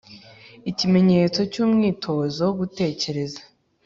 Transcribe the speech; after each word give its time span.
Ikimenyetso 0.71 1.39
cy’umwitozo 1.51 2.39
wo 2.47 2.53
gutekereza 2.59 3.41